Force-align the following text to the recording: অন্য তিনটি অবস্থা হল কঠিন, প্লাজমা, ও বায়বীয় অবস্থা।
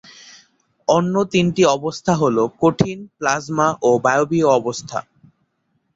অন্য 0.87 1.15
তিনটি 1.33 1.63
অবস্থা 1.75 2.13
হল 2.21 2.37
কঠিন, 2.61 2.97
প্লাজমা, 3.17 3.67
ও 3.81 3.89
বায়বীয় 4.05 4.47
অবস্থা। 4.59 4.99